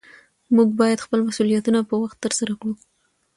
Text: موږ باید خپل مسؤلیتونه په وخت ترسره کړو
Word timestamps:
موږ 0.55 0.69
باید 0.79 1.03
خپل 1.05 1.19
مسؤلیتونه 1.27 1.79
په 1.89 1.95
وخت 2.01 2.17
ترسره 2.25 2.53
کړو 2.59 2.73